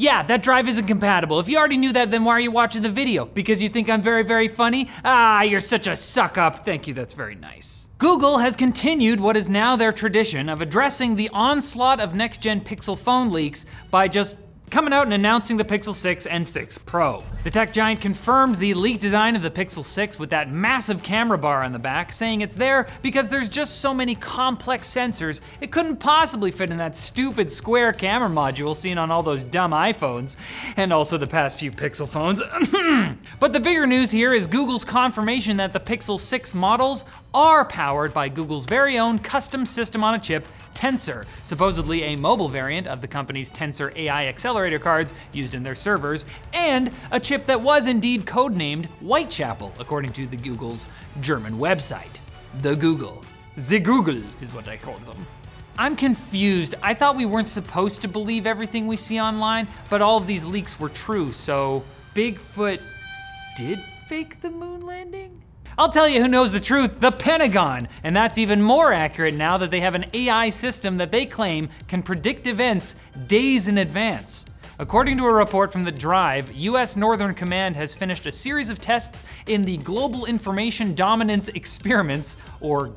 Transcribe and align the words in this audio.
Yeah, 0.00 0.22
that 0.22 0.42
drive 0.42 0.66
isn't 0.66 0.86
compatible. 0.86 1.40
If 1.40 1.48
you 1.50 1.58
already 1.58 1.76
knew 1.76 1.92
that, 1.92 2.10
then 2.10 2.24
why 2.24 2.32
are 2.32 2.40
you 2.40 2.50
watching 2.50 2.80
the 2.80 2.88
video? 2.88 3.26
Because 3.26 3.62
you 3.62 3.68
think 3.68 3.90
I'm 3.90 4.00
very, 4.00 4.22
very 4.22 4.48
funny? 4.48 4.88
Ah, 5.04 5.42
you're 5.42 5.60
such 5.60 5.86
a 5.86 5.94
suck 5.94 6.38
up. 6.38 6.64
Thank 6.64 6.86
you, 6.86 6.94
that's 6.94 7.12
very 7.12 7.34
nice. 7.34 7.90
Google 7.98 8.38
has 8.38 8.56
continued 8.56 9.20
what 9.20 9.36
is 9.36 9.50
now 9.50 9.76
their 9.76 9.92
tradition 9.92 10.48
of 10.48 10.62
addressing 10.62 11.16
the 11.16 11.28
onslaught 11.34 12.00
of 12.00 12.14
next 12.14 12.38
gen 12.38 12.62
Pixel 12.62 12.98
phone 12.98 13.30
leaks 13.30 13.66
by 13.90 14.08
just 14.08 14.38
coming 14.70 14.92
out 14.92 15.02
and 15.02 15.12
announcing 15.12 15.56
the 15.56 15.64
Pixel 15.64 15.94
6 15.94 16.26
and 16.26 16.48
6 16.48 16.78
Pro. 16.78 17.24
The 17.42 17.50
tech 17.50 17.72
giant 17.72 18.00
confirmed 18.00 18.56
the 18.56 18.74
leaked 18.74 19.00
design 19.00 19.34
of 19.34 19.42
the 19.42 19.50
Pixel 19.50 19.84
6 19.84 20.18
with 20.18 20.30
that 20.30 20.50
massive 20.50 21.02
camera 21.02 21.38
bar 21.38 21.64
on 21.64 21.72
the 21.72 21.78
back, 21.78 22.12
saying 22.12 22.40
it's 22.40 22.54
there 22.54 22.86
because 23.02 23.28
there's 23.28 23.48
just 23.48 23.80
so 23.80 23.92
many 23.92 24.14
complex 24.14 24.88
sensors, 24.88 25.40
it 25.60 25.72
couldn't 25.72 25.96
possibly 25.96 26.50
fit 26.50 26.70
in 26.70 26.78
that 26.78 26.94
stupid 26.94 27.50
square 27.50 27.92
camera 27.92 28.28
module 28.28 28.76
seen 28.76 28.96
on 28.96 29.10
all 29.10 29.22
those 29.22 29.42
dumb 29.42 29.72
iPhones, 29.72 30.36
and 30.76 30.92
also 30.92 31.18
the 31.18 31.26
past 31.26 31.58
few 31.58 31.72
Pixel 31.72 32.08
phones. 32.08 32.40
but 33.40 33.52
the 33.52 33.60
bigger 33.60 33.86
news 33.86 34.10
here 34.10 34.32
is 34.32 34.46
Google's 34.46 34.84
confirmation 34.84 35.56
that 35.56 35.72
the 35.72 35.80
Pixel 35.80 36.18
6 36.18 36.54
models 36.54 37.04
are 37.34 37.64
powered 37.64 38.14
by 38.14 38.28
Google's 38.28 38.66
very 38.66 38.98
own 38.98 39.18
custom 39.18 39.66
system 39.66 40.04
on 40.04 40.14
a 40.14 40.18
chip, 40.18 40.46
Tensor, 40.74 41.26
supposedly 41.44 42.02
a 42.02 42.16
mobile 42.16 42.48
variant 42.48 42.86
of 42.86 43.00
the 43.00 43.08
company's 43.08 43.50
Tensor 43.50 43.94
AI 43.96 44.26
accelerator 44.26 44.78
cards 44.78 45.14
used 45.32 45.54
in 45.54 45.62
their 45.62 45.74
servers, 45.74 46.26
and 46.52 46.90
a 47.10 47.20
chip 47.20 47.46
that 47.46 47.60
was 47.60 47.86
indeed 47.86 48.26
codenamed 48.26 48.86
Whitechapel, 49.00 49.74
according 49.78 50.12
to 50.12 50.26
the 50.26 50.36
Google's 50.36 50.88
German 51.20 51.54
website. 51.54 52.18
The 52.62 52.76
Google. 52.76 53.24
The 53.56 53.80
Google 53.80 54.22
is 54.40 54.54
what 54.54 54.68
I 54.68 54.76
call 54.76 54.96
them. 54.98 55.26
I'm 55.78 55.96
confused. 55.96 56.74
I 56.82 56.94
thought 56.94 57.16
we 57.16 57.26
weren't 57.26 57.48
supposed 57.48 58.02
to 58.02 58.08
believe 58.08 58.46
everything 58.46 58.86
we 58.86 58.96
see 58.96 59.20
online, 59.20 59.68
but 59.88 60.02
all 60.02 60.18
of 60.18 60.26
these 60.26 60.44
leaks 60.44 60.78
were 60.78 60.88
true, 60.88 61.32
so 61.32 61.82
Bigfoot 62.14 62.80
did 63.56 63.78
fake 64.06 64.40
the 64.40 64.50
moon 64.50 64.80
landing? 64.80 65.40
I'll 65.80 65.88
tell 65.88 66.06
you 66.06 66.20
who 66.20 66.28
knows 66.28 66.52
the 66.52 66.60
truth 66.60 67.00
the 67.00 67.10
Pentagon. 67.10 67.88
And 68.04 68.14
that's 68.14 68.36
even 68.36 68.60
more 68.60 68.92
accurate 68.92 69.32
now 69.34 69.56
that 69.56 69.70
they 69.70 69.80
have 69.80 69.94
an 69.94 70.04
AI 70.12 70.50
system 70.50 70.98
that 70.98 71.10
they 71.10 71.24
claim 71.24 71.70
can 71.88 72.02
predict 72.02 72.46
events 72.46 72.96
days 73.26 73.66
in 73.66 73.78
advance. 73.78 74.44
According 74.78 75.16
to 75.16 75.24
a 75.24 75.32
report 75.32 75.72
from 75.72 75.84
The 75.84 75.90
Drive, 75.90 76.54
US 76.54 76.96
Northern 76.96 77.32
Command 77.32 77.76
has 77.76 77.94
finished 77.94 78.26
a 78.26 78.30
series 78.30 78.68
of 78.68 78.78
tests 78.78 79.24
in 79.46 79.64
the 79.64 79.78
Global 79.78 80.26
Information 80.26 80.94
Dominance 80.94 81.48
Experiments, 81.48 82.36
or 82.60 82.92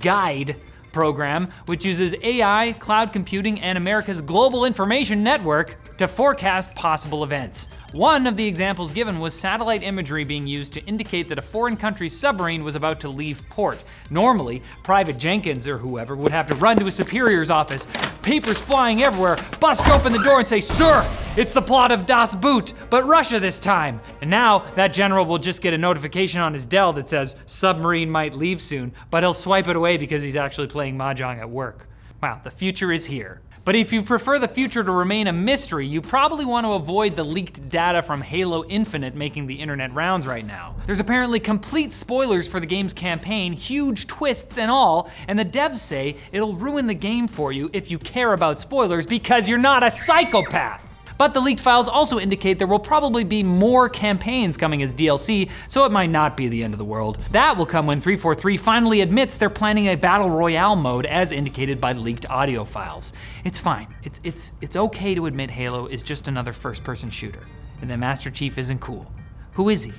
GIDE, 0.00 0.56
program, 0.94 1.48
which 1.66 1.84
uses 1.84 2.14
AI, 2.22 2.72
cloud 2.78 3.12
computing, 3.12 3.60
and 3.60 3.76
America's 3.76 4.22
global 4.22 4.64
information 4.64 5.22
network 5.22 5.76
to 5.98 6.08
forecast 6.08 6.74
possible 6.74 7.22
events. 7.22 7.68
One 7.92 8.26
of 8.26 8.36
the 8.36 8.46
examples 8.46 8.92
given 8.92 9.20
was 9.20 9.34
satellite 9.34 9.82
imagery 9.82 10.24
being 10.24 10.46
used 10.46 10.72
to 10.72 10.84
indicate 10.84 11.28
that 11.28 11.38
a 11.38 11.42
foreign 11.42 11.76
country's 11.76 12.18
submarine 12.18 12.64
was 12.64 12.76
about 12.76 13.00
to 13.00 13.08
leave 13.08 13.46
port. 13.48 13.82
Normally, 14.10 14.62
Private 14.82 15.18
Jenkins 15.18 15.68
or 15.68 15.78
whoever 15.78 16.16
would 16.16 16.32
have 16.32 16.46
to 16.48 16.54
run 16.54 16.76
to 16.78 16.86
a 16.86 16.90
superior's 16.90 17.50
office, 17.50 17.86
papers 18.22 18.60
flying 18.60 19.02
everywhere, 19.02 19.38
bust 19.60 19.88
open 19.88 20.12
the 20.12 20.22
door 20.22 20.38
and 20.38 20.48
say, 20.48 20.60
Sir, 20.60 21.06
it's 21.36 21.52
the 21.52 21.62
plot 21.62 21.90
of 21.90 22.06
Das 22.06 22.36
Boot, 22.36 22.72
but 22.90 23.06
Russia 23.06 23.40
this 23.40 23.58
time. 23.58 24.00
And 24.20 24.30
now 24.30 24.60
that 24.76 24.92
general 24.92 25.26
will 25.26 25.38
just 25.38 25.62
get 25.62 25.74
a 25.74 25.78
notification 25.78 26.40
on 26.40 26.52
his 26.52 26.64
Dell 26.64 26.92
that 26.92 27.08
says 27.08 27.34
submarine 27.46 28.08
might 28.08 28.34
leave 28.34 28.60
soon, 28.60 28.92
but 29.10 29.24
he'll 29.24 29.32
swipe 29.32 29.66
it 29.66 29.74
away 29.74 29.96
because 29.96 30.22
he's 30.22 30.36
actually 30.36 30.68
playing 30.68 30.83
Mahjong 30.92 31.38
at 31.38 31.50
work. 31.50 31.88
Wow, 32.22 32.40
the 32.42 32.50
future 32.50 32.92
is 32.92 33.06
here. 33.06 33.40
But 33.64 33.76
if 33.76 33.94
you 33.94 34.02
prefer 34.02 34.38
the 34.38 34.46
future 34.46 34.84
to 34.84 34.92
remain 34.92 35.26
a 35.26 35.32
mystery, 35.32 35.86
you 35.86 36.02
probably 36.02 36.44
want 36.44 36.66
to 36.66 36.72
avoid 36.72 37.16
the 37.16 37.24
leaked 37.24 37.66
data 37.70 38.02
from 38.02 38.20
Halo 38.20 38.64
Infinite 38.66 39.14
making 39.14 39.46
the 39.46 39.54
internet 39.54 39.92
rounds 39.94 40.26
right 40.26 40.46
now. 40.46 40.76
There's 40.84 41.00
apparently 41.00 41.40
complete 41.40 41.94
spoilers 41.94 42.46
for 42.46 42.60
the 42.60 42.66
game's 42.66 42.92
campaign, 42.92 43.54
huge 43.54 44.06
twists 44.06 44.58
and 44.58 44.70
all, 44.70 45.10
and 45.28 45.38
the 45.38 45.46
devs 45.46 45.76
say 45.76 46.16
it'll 46.30 46.54
ruin 46.54 46.86
the 46.88 46.94
game 46.94 47.26
for 47.26 47.52
you 47.52 47.70
if 47.72 47.90
you 47.90 47.98
care 47.98 48.34
about 48.34 48.60
spoilers 48.60 49.06
because 49.06 49.48
you're 49.48 49.56
not 49.56 49.82
a 49.82 49.90
psychopath. 49.90 50.93
But 51.24 51.32
the 51.32 51.40
leaked 51.40 51.62
files 51.62 51.88
also 51.88 52.20
indicate 52.20 52.58
there 52.58 52.66
will 52.66 52.78
probably 52.78 53.24
be 53.24 53.42
more 53.42 53.88
campaigns 53.88 54.58
coming 54.58 54.82
as 54.82 54.94
DLC, 54.94 55.50
so 55.68 55.86
it 55.86 55.90
might 55.90 56.10
not 56.10 56.36
be 56.36 56.48
the 56.48 56.62
end 56.62 56.74
of 56.74 56.78
the 56.78 56.84
world. 56.84 57.16
That 57.32 57.56
will 57.56 57.64
come 57.64 57.86
when 57.86 57.98
343 57.98 58.58
finally 58.58 59.00
admits 59.00 59.38
they're 59.38 59.48
planning 59.48 59.86
a 59.86 59.96
battle 59.96 60.28
royale 60.28 60.76
mode 60.76 61.06
as 61.06 61.32
indicated 61.32 61.80
by 61.80 61.92
leaked 61.92 62.28
audio 62.28 62.62
files. 62.62 63.14
It's 63.42 63.58
fine. 63.58 63.86
It's 64.02 64.20
it's 64.22 64.52
it's 64.60 64.76
okay 64.76 65.14
to 65.14 65.24
admit 65.24 65.50
Halo 65.50 65.86
is 65.86 66.02
just 66.02 66.28
another 66.28 66.52
first-person 66.52 67.08
shooter, 67.08 67.40
and 67.80 67.90
that 67.90 67.98
Master 67.98 68.30
Chief 68.30 68.58
isn't 68.58 68.80
cool. 68.80 69.10
Who 69.54 69.70
is 69.70 69.82
he? 69.84 69.94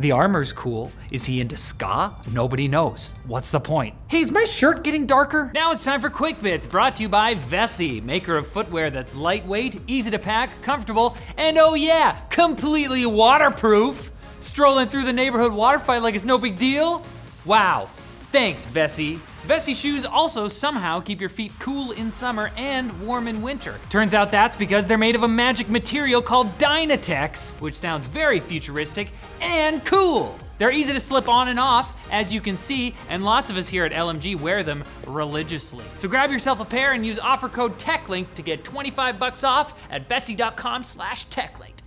The 0.00 0.12
armor's 0.12 0.52
cool. 0.52 0.92
Is 1.10 1.24
he 1.24 1.40
into 1.40 1.56
ska? 1.56 2.14
Nobody 2.30 2.68
knows. 2.68 3.14
What's 3.26 3.50
the 3.50 3.58
point? 3.58 3.96
Hey, 4.06 4.20
is 4.20 4.30
my 4.30 4.44
shirt 4.44 4.84
getting 4.84 5.06
darker? 5.06 5.50
Now 5.52 5.72
it's 5.72 5.82
time 5.84 6.00
for 6.00 6.08
Quick 6.08 6.40
Bits, 6.40 6.68
brought 6.68 6.94
to 6.96 7.02
you 7.02 7.08
by 7.08 7.34
Vessi, 7.34 8.00
maker 8.00 8.36
of 8.36 8.46
footwear 8.46 8.90
that's 8.90 9.16
lightweight, 9.16 9.80
easy 9.88 10.12
to 10.12 10.18
pack, 10.20 10.62
comfortable, 10.62 11.16
and 11.36 11.58
oh 11.58 11.74
yeah, 11.74 12.12
completely 12.30 13.06
waterproof. 13.06 14.12
Strolling 14.38 14.88
through 14.88 15.04
the 15.04 15.12
neighborhood 15.12 15.52
water 15.52 15.80
fight 15.80 16.02
like 16.02 16.14
it's 16.14 16.24
no 16.24 16.38
big 16.38 16.58
deal? 16.58 17.04
Wow. 17.44 17.88
Thanks, 18.30 18.66
Vessi. 18.66 19.18
Vessi 19.46 19.74
shoes 19.74 20.04
also 20.04 20.48
somehow 20.48 21.00
keep 21.00 21.20
your 21.20 21.30
feet 21.30 21.52
cool 21.58 21.92
in 21.92 22.10
summer 22.10 22.50
and 22.56 23.06
warm 23.06 23.28
in 23.28 23.40
winter. 23.40 23.78
Turns 23.88 24.12
out 24.12 24.30
that's 24.30 24.56
because 24.56 24.86
they're 24.86 24.98
made 24.98 25.14
of 25.14 25.22
a 25.22 25.28
magic 25.28 25.68
material 25.70 26.20
called 26.20 26.58
Dyma-tex, 26.58 27.60
which 27.60 27.74
sounds 27.74 28.06
very 28.06 28.40
futuristic 28.40 29.10
and 29.40 29.84
cool. 29.84 30.36
They're 30.58 30.72
easy 30.72 30.92
to 30.92 31.00
slip 31.00 31.28
on 31.28 31.48
and 31.48 31.58
off, 31.58 31.94
as 32.10 32.34
you 32.34 32.40
can 32.40 32.56
see, 32.56 32.94
and 33.08 33.24
lots 33.24 33.48
of 33.48 33.56
us 33.56 33.68
here 33.68 33.84
at 33.84 33.92
LMG 33.92 34.38
wear 34.38 34.64
them 34.64 34.82
religiously. 35.06 35.84
So 35.96 36.08
grab 36.08 36.32
yourself 36.32 36.60
a 36.60 36.64
pair 36.64 36.92
and 36.92 37.06
use 37.06 37.18
offer 37.18 37.48
code 37.48 37.78
TechLink 37.78 38.34
to 38.34 38.42
get 38.42 38.64
25 38.64 39.18
bucks 39.18 39.44
off 39.44 39.80
at 39.88 40.08
vessi.com 40.08 40.82
slash 40.82 41.28
techlink. 41.28 41.77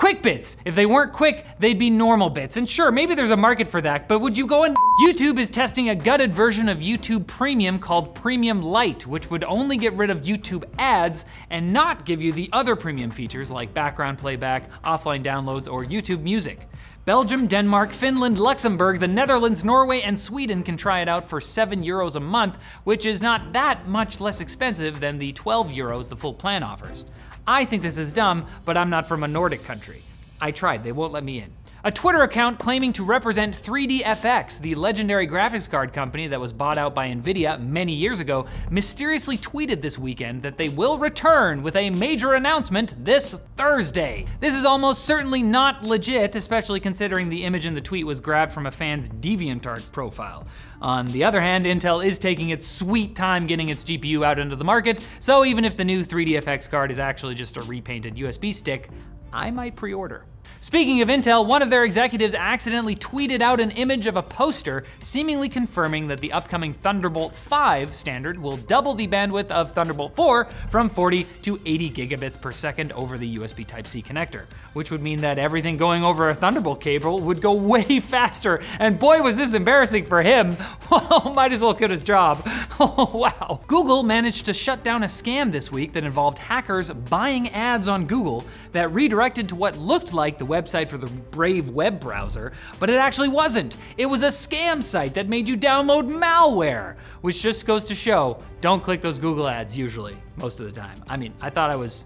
Quick 0.00 0.22
bits. 0.22 0.56
If 0.64 0.74
they 0.74 0.86
weren't 0.86 1.12
quick, 1.12 1.44
they'd 1.58 1.78
be 1.78 1.90
normal 1.90 2.30
bits. 2.30 2.56
And 2.56 2.66
sure, 2.66 2.90
maybe 2.90 3.14
there's 3.14 3.32
a 3.32 3.36
market 3.36 3.68
for 3.68 3.82
that, 3.82 4.08
but 4.08 4.20
would 4.20 4.38
you 4.38 4.46
go 4.46 4.64
and 4.64 4.74
YouTube 5.04 5.38
is 5.38 5.50
testing 5.50 5.90
a 5.90 5.94
gutted 5.94 6.32
version 6.32 6.70
of 6.70 6.78
YouTube 6.78 7.26
Premium 7.26 7.78
called 7.78 8.14
Premium 8.14 8.62
Lite, 8.62 9.06
which 9.06 9.30
would 9.30 9.44
only 9.44 9.76
get 9.76 9.92
rid 9.92 10.08
of 10.08 10.22
YouTube 10.22 10.64
ads 10.78 11.26
and 11.50 11.70
not 11.70 12.06
give 12.06 12.22
you 12.22 12.32
the 12.32 12.48
other 12.50 12.76
premium 12.76 13.10
features 13.10 13.50
like 13.50 13.74
background 13.74 14.16
playback, 14.16 14.70
offline 14.84 15.22
downloads, 15.22 15.70
or 15.70 15.84
YouTube 15.84 16.22
music. 16.22 16.66
Belgium, 17.06 17.46
Denmark, 17.46 17.92
Finland, 17.92 18.38
Luxembourg, 18.38 19.00
the 19.00 19.08
Netherlands, 19.08 19.64
Norway, 19.64 20.02
and 20.02 20.18
Sweden 20.18 20.62
can 20.62 20.76
try 20.76 21.00
it 21.00 21.08
out 21.08 21.24
for 21.24 21.40
7 21.40 21.82
euros 21.82 22.14
a 22.14 22.20
month, 22.20 22.58
which 22.84 23.06
is 23.06 23.22
not 23.22 23.54
that 23.54 23.88
much 23.88 24.20
less 24.20 24.38
expensive 24.38 25.00
than 25.00 25.18
the 25.18 25.32
12 25.32 25.70
euros 25.70 26.10
the 26.10 26.16
full 26.16 26.34
plan 26.34 26.62
offers. 26.62 27.06
I 27.46 27.64
think 27.64 27.82
this 27.82 27.96
is 27.96 28.12
dumb, 28.12 28.46
but 28.66 28.76
I'm 28.76 28.90
not 28.90 29.08
from 29.08 29.22
a 29.22 29.28
Nordic 29.28 29.64
country. 29.64 30.02
I 30.42 30.50
tried, 30.50 30.84
they 30.84 30.92
won't 30.92 31.12
let 31.12 31.24
me 31.24 31.38
in. 31.38 31.50
A 31.82 31.90
Twitter 31.90 32.20
account 32.20 32.58
claiming 32.58 32.92
to 32.92 33.04
represent 33.04 33.54
3DFX, 33.54 34.60
the 34.60 34.74
legendary 34.74 35.26
graphics 35.26 35.70
card 35.70 35.94
company 35.94 36.26
that 36.26 36.38
was 36.38 36.52
bought 36.52 36.76
out 36.76 36.94
by 36.94 37.08
Nvidia 37.08 37.58
many 37.58 37.94
years 37.94 38.20
ago, 38.20 38.44
mysteriously 38.70 39.38
tweeted 39.38 39.80
this 39.80 39.98
weekend 39.98 40.42
that 40.42 40.58
they 40.58 40.68
will 40.68 40.98
return 40.98 41.62
with 41.62 41.76
a 41.76 41.88
major 41.88 42.34
announcement 42.34 43.02
this 43.02 43.34
Thursday. 43.56 44.26
This 44.40 44.54
is 44.54 44.66
almost 44.66 45.06
certainly 45.06 45.42
not 45.42 45.82
legit, 45.82 46.36
especially 46.36 46.80
considering 46.80 47.30
the 47.30 47.44
image 47.44 47.64
in 47.64 47.72
the 47.72 47.80
tweet 47.80 48.04
was 48.04 48.20
grabbed 48.20 48.52
from 48.52 48.66
a 48.66 48.70
fan's 48.70 49.08
DeviantArt 49.08 49.90
profile. 49.90 50.46
On 50.82 51.10
the 51.12 51.24
other 51.24 51.40
hand, 51.40 51.64
Intel 51.64 52.04
is 52.04 52.18
taking 52.18 52.50
its 52.50 52.66
sweet 52.66 53.16
time 53.16 53.46
getting 53.46 53.70
its 53.70 53.84
GPU 53.84 54.22
out 54.22 54.38
into 54.38 54.54
the 54.54 54.64
market, 54.64 55.00
so 55.18 55.46
even 55.46 55.64
if 55.64 55.78
the 55.78 55.84
new 55.86 56.00
3DFX 56.00 56.70
card 56.70 56.90
is 56.90 56.98
actually 56.98 57.36
just 57.36 57.56
a 57.56 57.62
repainted 57.62 58.16
USB 58.16 58.52
stick, 58.52 58.90
I 59.32 59.50
might 59.50 59.76
pre-order. 59.76 60.26
Speaking 60.62 61.00
of 61.00 61.08
Intel, 61.08 61.46
one 61.46 61.62
of 61.62 61.70
their 61.70 61.84
executives 61.84 62.34
accidentally 62.34 62.94
tweeted 62.94 63.40
out 63.40 63.60
an 63.60 63.70
image 63.70 64.06
of 64.06 64.18
a 64.18 64.22
poster 64.22 64.84
seemingly 65.00 65.48
confirming 65.48 66.08
that 66.08 66.20
the 66.20 66.32
upcoming 66.32 66.74
Thunderbolt 66.74 67.34
5 67.34 67.94
standard 67.94 68.38
will 68.38 68.58
double 68.58 68.92
the 68.92 69.08
bandwidth 69.08 69.50
of 69.50 69.72
Thunderbolt 69.72 70.14
4 70.14 70.44
from 70.68 70.90
40 70.90 71.24
to 71.40 71.58
80 71.64 71.90
gigabits 71.92 72.38
per 72.38 72.52
second 72.52 72.92
over 72.92 73.16
the 73.16 73.38
USB 73.38 73.66
Type-C 73.66 74.02
connector, 74.02 74.44
which 74.74 74.90
would 74.90 75.00
mean 75.00 75.22
that 75.22 75.38
everything 75.38 75.78
going 75.78 76.04
over 76.04 76.28
a 76.28 76.34
Thunderbolt 76.34 76.82
cable 76.82 77.20
would 77.20 77.40
go 77.40 77.52
way 77.54 77.98
faster. 77.98 78.60
And 78.78 78.98
boy, 78.98 79.22
was 79.22 79.38
this 79.38 79.54
embarrassing 79.54 80.04
for 80.04 80.20
him. 80.20 80.58
Well, 80.90 81.32
might 81.34 81.52
as 81.52 81.60
well 81.60 81.72
quit 81.72 81.90
his 81.90 82.02
job. 82.02 82.42
Oh, 82.80 83.10
wow. 83.14 83.60
Google 83.68 84.02
managed 84.02 84.46
to 84.46 84.52
shut 84.52 84.82
down 84.82 85.04
a 85.04 85.06
scam 85.06 85.52
this 85.52 85.70
week 85.70 85.92
that 85.92 86.02
involved 86.02 86.38
hackers 86.38 86.90
buying 86.90 87.48
ads 87.50 87.86
on 87.86 88.06
Google 88.06 88.44
that 88.72 88.92
redirected 88.92 89.48
to 89.50 89.54
what 89.54 89.78
looked 89.78 90.12
like 90.12 90.38
the 90.38 90.49
website 90.50 90.88
for 90.88 90.98
the 90.98 91.06
Brave 91.06 91.70
web 91.70 92.00
browser, 92.00 92.52
but 92.78 92.90
it 92.90 92.96
actually 92.96 93.28
wasn't. 93.28 93.76
It 93.96 94.06
was 94.06 94.22
a 94.22 94.28
scam 94.28 94.82
site 94.82 95.14
that 95.14 95.28
made 95.28 95.48
you 95.48 95.56
download 95.56 96.08
malware, 96.08 96.96
which 97.20 97.40
just 97.40 97.66
goes 97.66 97.84
to 97.84 97.94
show 97.94 98.38
don't 98.60 98.82
click 98.82 99.00
those 99.00 99.18
Google 99.18 99.48
ads 99.48 99.78
usually, 99.78 100.16
most 100.36 100.60
of 100.60 100.66
the 100.66 100.72
time. 100.72 101.02
I 101.08 101.16
mean, 101.16 101.32
I 101.40 101.50
thought 101.50 101.70
I 101.70 101.76
was 101.76 102.04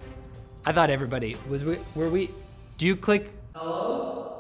I 0.67 0.73
thought 0.73 0.91
everybody 0.91 1.37
was 1.49 1.65
we 1.65 1.79
were 1.95 2.09
we 2.09 2.31
do 2.79 2.87
you 2.87 2.97
click 2.97 3.33
hello? 3.55 4.34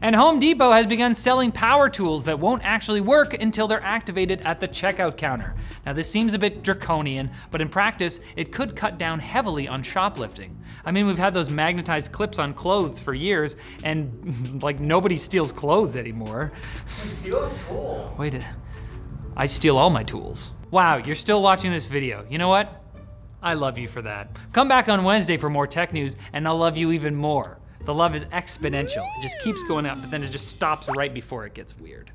And 0.00 0.16
Home 0.16 0.38
Depot 0.38 0.72
has 0.72 0.86
begun 0.86 1.14
selling 1.14 1.52
power 1.52 1.88
tools 1.88 2.24
that 2.24 2.38
won't 2.38 2.62
actually 2.64 3.00
work 3.00 3.34
until 3.34 3.66
they're 3.68 3.82
activated 3.82 4.40
at 4.42 4.60
the 4.60 4.68
checkout 4.68 5.16
counter. 5.16 5.54
Now 5.84 5.92
this 5.92 6.10
seems 6.10 6.34
a 6.34 6.38
bit 6.38 6.62
draconian, 6.62 7.30
but 7.50 7.60
in 7.60 7.68
practice, 7.68 8.20
it 8.36 8.52
could 8.52 8.74
cut 8.76 8.98
down 8.98 9.18
heavily 9.20 9.68
on 9.68 9.82
shoplifting. 9.82 10.58
I 10.84 10.90
mean, 10.92 11.06
we've 11.06 11.18
had 11.18 11.34
those 11.34 11.50
magnetized 11.50 12.12
clips 12.12 12.38
on 12.38 12.54
clothes 12.54 13.00
for 13.00 13.14
years, 13.14 13.56
and 13.84 14.62
like 14.62 14.80
nobody 14.80 15.16
steals 15.16 15.52
clothes 15.52 15.96
anymore. 15.96 16.52
You 16.54 16.88
Steal 16.88 17.44
a 17.44 17.54
tool. 17.68 18.14
Wait, 18.18 18.34
a- 18.34 18.44
I 19.36 19.46
steal 19.46 19.78
all 19.78 19.90
my 19.90 20.02
tools. 20.02 20.52
Wow, 20.70 20.96
you're 20.96 21.14
still 21.14 21.42
watching 21.42 21.70
this 21.70 21.86
video. 21.86 22.24
You 22.28 22.38
know 22.38 22.48
what? 22.48 22.78
I 23.42 23.54
love 23.54 23.76
you 23.78 23.88
for 23.88 24.02
that. 24.02 24.36
Come 24.52 24.68
back 24.68 24.88
on 24.88 25.02
Wednesday 25.04 25.36
for 25.36 25.50
more 25.50 25.66
tech 25.66 25.92
news, 25.92 26.16
and 26.32 26.46
I'll 26.46 26.56
love 26.58 26.76
you 26.76 26.92
even 26.92 27.14
more. 27.16 27.58
The 27.84 27.94
love 27.94 28.14
is 28.14 28.24
exponential. 28.26 29.04
It 29.18 29.22
just 29.22 29.40
keeps 29.40 29.62
going 29.64 29.86
up, 29.86 30.00
but 30.00 30.10
then 30.10 30.22
it 30.22 30.30
just 30.30 30.48
stops 30.48 30.88
right 30.88 31.12
before 31.12 31.46
it 31.46 31.54
gets 31.54 31.76
weird. 31.78 32.10